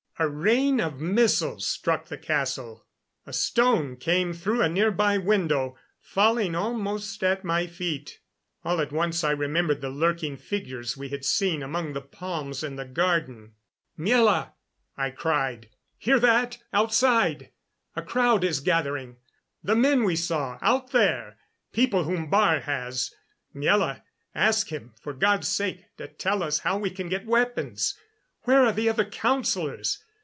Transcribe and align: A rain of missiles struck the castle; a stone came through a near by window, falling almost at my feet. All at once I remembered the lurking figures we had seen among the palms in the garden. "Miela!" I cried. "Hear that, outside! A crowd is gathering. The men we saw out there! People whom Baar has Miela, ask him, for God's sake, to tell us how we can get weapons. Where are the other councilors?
A 0.19 0.29
rain 0.29 0.79
of 0.79 0.99
missiles 1.01 1.65
struck 1.65 2.05
the 2.05 2.17
castle; 2.17 2.85
a 3.25 3.33
stone 3.33 3.95
came 3.97 4.33
through 4.33 4.61
a 4.61 4.69
near 4.69 4.91
by 4.91 5.17
window, 5.17 5.75
falling 5.99 6.53
almost 6.53 7.23
at 7.23 7.43
my 7.43 7.65
feet. 7.65 8.19
All 8.63 8.79
at 8.79 8.91
once 8.91 9.23
I 9.23 9.31
remembered 9.31 9.81
the 9.81 9.89
lurking 9.89 10.37
figures 10.37 10.95
we 10.95 11.09
had 11.09 11.25
seen 11.25 11.63
among 11.63 11.93
the 11.93 12.03
palms 12.03 12.63
in 12.63 12.75
the 12.75 12.85
garden. 12.85 13.53
"Miela!" 13.97 14.51
I 14.95 15.09
cried. 15.09 15.69
"Hear 15.97 16.19
that, 16.19 16.59
outside! 16.71 17.49
A 17.95 18.03
crowd 18.03 18.43
is 18.43 18.59
gathering. 18.59 19.15
The 19.63 19.75
men 19.75 20.03
we 20.03 20.15
saw 20.15 20.59
out 20.61 20.91
there! 20.91 21.39
People 21.73 22.03
whom 22.03 22.29
Baar 22.29 22.59
has 22.61 23.09
Miela, 23.55 24.03
ask 24.35 24.67
him, 24.71 24.93
for 25.01 25.13
God's 25.13 25.47
sake, 25.47 25.85
to 25.97 26.07
tell 26.07 26.43
us 26.43 26.59
how 26.59 26.77
we 26.77 26.91
can 26.91 27.09
get 27.09 27.25
weapons. 27.25 27.97
Where 28.43 28.63
are 28.63 28.71
the 28.71 28.87
other 28.87 29.05
councilors? 29.05 29.97